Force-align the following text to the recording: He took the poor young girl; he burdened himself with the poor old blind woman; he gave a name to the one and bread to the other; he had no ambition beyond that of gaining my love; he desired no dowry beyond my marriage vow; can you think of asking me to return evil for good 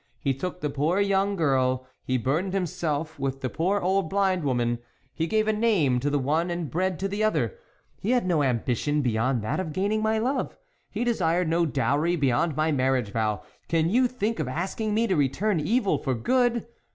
He 0.17 0.33
took 0.33 0.61
the 0.61 0.69
poor 0.71 0.99
young 0.99 1.35
girl; 1.35 1.85
he 2.03 2.17
burdened 2.17 2.55
himself 2.55 3.19
with 3.19 3.41
the 3.41 3.51
poor 3.51 3.79
old 3.79 4.09
blind 4.09 4.43
woman; 4.43 4.79
he 5.13 5.27
gave 5.27 5.47
a 5.47 5.53
name 5.53 5.99
to 5.99 6.09
the 6.09 6.17
one 6.17 6.49
and 6.49 6.71
bread 6.71 6.97
to 7.01 7.07
the 7.07 7.23
other; 7.23 7.59
he 7.99 8.09
had 8.09 8.25
no 8.25 8.41
ambition 8.41 9.03
beyond 9.03 9.43
that 9.43 9.59
of 9.59 9.73
gaining 9.73 10.01
my 10.01 10.17
love; 10.17 10.57
he 10.89 11.03
desired 11.03 11.47
no 11.49 11.67
dowry 11.67 12.15
beyond 12.15 12.55
my 12.55 12.71
marriage 12.71 13.11
vow; 13.11 13.43
can 13.67 13.91
you 13.91 14.07
think 14.07 14.39
of 14.39 14.47
asking 14.47 14.95
me 14.95 15.05
to 15.05 15.15
return 15.15 15.59
evil 15.59 15.99
for 15.99 16.15
good 16.15 16.65